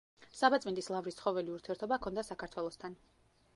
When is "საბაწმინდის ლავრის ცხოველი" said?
0.37-1.53